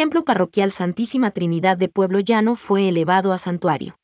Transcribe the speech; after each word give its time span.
Templo 0.00 0.24
Parroquial 0.24 0.70
Santísima 0.70 1.30
Trinidad 1.30 1.76
de 1.76 1.90
Pueblo 1.90 2.20
Llano 2.20 2.56
fue 2.56 2.88
elevado 2.88 3.34
a 3.34 3.36
santuario. 3.36 3.98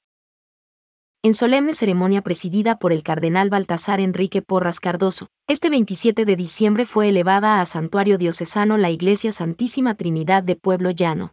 En 1.22 1.32
solemne 1.32 1.72
ceremonia 1.72 2.20
presidida 2.20 2.78
por 2.78 2.92
el 2.92 3.02
cardenal 3.02 3.48
Baltasar 3.48 4.00
Enrique 4.00 4.42
Porras 4.42 4.78
Cardoso, 4.78 5.28
este 5.48 5.70
27 5.70 6.26
de 6.26 6.36
diciembre 6.36 6.84
fue 6.84 7.08
elevada 7.08 7.62
a 7.62 7.64
santuario 7.64 8.18
diocesano 8.18 8.76
la 8.76 8.90
Iglesia 8.90 9.32
Santísima 9.32 9.94
Trinidad 9.94 10.42
de 10.42 10.56
Pueblo 10.56 10.90
Llano. 10.90 11.32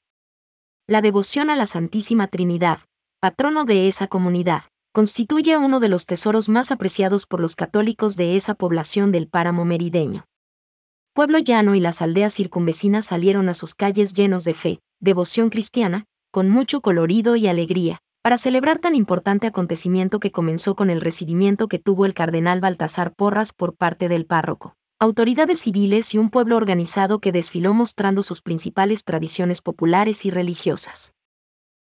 La 0.88 1.02
devoción 1.02 1.50
a 1.50 1.57
la 1.57 1.66
Santísima 1.66 2.27
Trinidad, 2.27 2.80
patrono 3.20 3.66
de 3.66 3.89
esa 3.89 4.07
comunidad, 4.07 4.64
constituye 4.93 5.57
uno 5.57 5.82
de 5.82 5.89
los 5.89 6.05
tesoros 6.05 6.48
más 6.48 6.71
apreciados 6.71 7.25
por 7.25 7.41
los 7.41 7.57
católicos 7.57 8.16
de 8.16 8.38
esa 8.38 8.54
población 8.55 9.11
del 9.11 9.27
páramo 9.27 9.66
merideño. 9.66 10.23
Pueblo 11.16 11.38
Llano 11.38 11.75
y 11.75 11.80
las 11.80 12.02
aldeas 12.02 12.34
circunvecinas 12.34 13.05
salieron 13.05 13.48
a 13.48 13.54
sus 13.54 13.75
calles 13.75 14.16
llenos 14.16 14.46
de 14.46 14.55
fe, 14.55 14.79
devoción 15.00 15.52
cristiana, 15.52 16.05
con 16.32 16.50
mucho 16.50 16.82
colorido 16.82 17.36
y 17.36 17.46
alegría, 17.46 18.00
para 18.24 18.39
celebrar 18.39 18.79
tan 18.79 18.96
importante 18.96 19.46
acontecimiento 19.46 20.19
que 20.19 20.32
comenzó 20.32 20.75
con 20.75 20.89
el 20.89 21.02
recibimiento 21.02 21.68
que 21.68 21.78
tuvo 21.78 22.07
el 22.07 22.15
cardenal 22.15 22.61
Baltasar 22.61 23.14
Porras 23.14 23.54
por 23.54 23.75
parte 23.75 24.10
del 24.10 24.25
párroco, 24.25 24.75
autoridades 24.97 25.60
civiles 25.60 26.15
y 26.15 26.18
un 26.18 26.32
pueblo 26.32 26.57
organizado 26.57 27.19
que 27.19 27.32
desfiló 27.32 27.75
mostrando 27.75 28.24
sus 28.24 28.41
principales 28.41 29.04
tradiciones 29.04 29.61
populares 29.61 30.25
y 30.25 30.32
religiosas. 30.32 31.14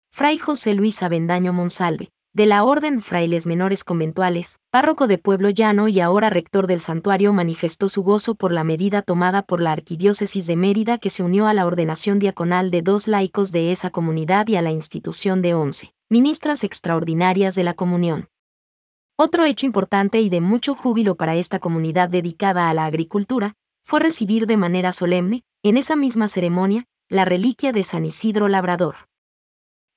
Fray 0.09 0.39
José 0.39 0.73
Luis 0.73 1.03
Avendaño 1.03 1.53
Monsalve, 1.53 2.09
de 2.33 2.45
la 2.45 2.63
Orden 2.63 3.01
Frailes 3.01 3.45
Menores 3.45 3.83
Conventuales, 3.83 4.59
párroco 4.69 5.07
de 5.07 5.17
Pueblo 5.17 5.49
Llano 5.49 5.89
y 5.89 5.99
ahora 5.99 6.29
rector 6.29 6.65
del 6.65 6.79
santuario, 6.79 7.33
manifestó 7.33 7.89
su 7.89 8.03
gozo 8.03 8.35
por 8.35 8.53
la 8.53 8.63
medida 8.63 9.01
tomada 9.01 9.41
por 9.41 9.59
la 9.59 9.73
Arquidiócesis 9.73 10.47
de 10.47 10.55
Mérida 10.55 10.97
que 10.97 11.09
se 11.09 11.23
unió 11.23 11.47
a 11.47 11.53
la 11.53 11.65
ordenación 11.65 12.19
diaconal 12.19 12.71
de 12.71 12.81
dos 12.81 13.09
laicos 13.09 13.51
de 13.51 13.73
esa 13.73 13.89
comunidad 13.89 14.47
y 14.47 14.55
a 14.55 14.61
la 14.61 14.71
institución 14.71 15.41
de 15.41 15.53
once 15.53 15.93
ministras 16.09 16.65
extraordinarias 16.65 17.55
de 17.55 17.63
la 17.63 17.73
comunión. 17.73 18.27
Otro 19.17 19.45
hecho 19.45 19.65
importante 19.65 20.19
y 20.19 20.27
de 20.27 20.41
mucho 20.41 20.75
júbilo 20.75 21.15
para 21.15 21.35
esta 21.35 21.59
comunidad 21.59 22.09
dedicada 22.09 22.69
a 22.69 22.73
la 22.73 22.83
agricultura 22.83 23.53
fue 23.81 24.01
recibir 24.01 24.45
de 24.45 24.57
manera 24.57 24.91
solemne, 24.91 25.45
en 25.63 25.77
esa 25.77 25.95
misma 25.95 26.27
ceremonia, 26.27 26.83
la 27.07 27.23
reliquia 27.23 27.71
de 27.71 27.83
San 27.83 28.03
Isidro 28.03 28.49
Labrador. 28.49 28.95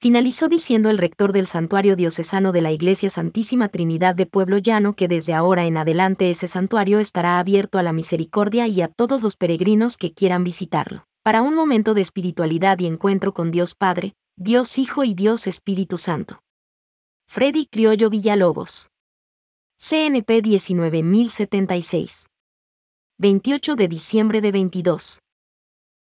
Finalizó 0.05 0.49
diciendo 0.49 0.91
el 0.91 0.99
rector 0.99 1.33
del 1.33 1.47
santuario 1.47 1.97
diocesano 1.97 2.53
de 2.53 2.61
la 2.61 2.71
Iglesia 2.71 3.09
Santísima 3.09 3.71
Trinidad 3.71 4.15
de 4.15 4.27
Pueblo 4.27 4.59
Llano 4.59 4.97
que 4.97 5.09
desde 5.09 5.33
ahora 5.33 5.65
en 5.65 5.79
adelante 5.79 6.29
ese 6.29 6.47
santuario 6.47 6.99
estará 6.99 7.39
abierto 7.39 7.79
a 7.79 7.83
la 7.83 7.95
misericordia 7.95 8.69
y 8.69 8.83
a 8.83 8.89
todos 8.89 9.23
los 9.23 9.37
peregrinos 9.37 9.97
que 9.97 10.13
quieran 10.13 10.45
visitarlo, 10.45 11.07
para 11.23 11.41
un 11.41 11.55
momento 11.55 11.95
de 11.95 12.03
espiritualidad 12.03 12.79
y 12.81 12.87
encuentro 12.87 13.33
con 13.33 13.51
Dios 13.51 13.75
Padre, 13.75 14.15
Dios 14.37 14.79
Hijo 14.79 15.05
y 15.05 15.15
Dios 15.15 15.47
Espíritu 15.47 15.97
Santo. 15.97 16.43
Freddy 17.27 17.65
Criollo 17.65 18.11
Villalobos. 18.11 18.91
CNP 19.79 20.43
19076. 20.43 22.27
28 23.17 23.75
de 23.75 23.89
diciembre 23.89 24.43
de 24.43 24.53
22. 24.53 25.21